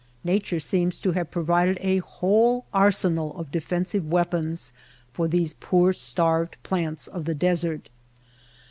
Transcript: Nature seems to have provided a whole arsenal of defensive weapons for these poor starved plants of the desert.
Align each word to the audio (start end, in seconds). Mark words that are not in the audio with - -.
Nature 0.23 0.59
seems 0.59 0.97
to 0.97 1.11
have 1.11 1.29
provided 1.29 1.77
a 1.79 1.99
whole 1.99 2.65
arsenal 2.73 3.37
of 3.37 3.51
defensive 3.51 4.07
weapons 4.07 4.73
for 5.13 5.27
these 5.27 5.53
poor 5.59 5.93
starved 5.93 6.57
plants 6.63 7.05
of 7.05 7.25
the 7.25 7.35
desert. 7.35 7.87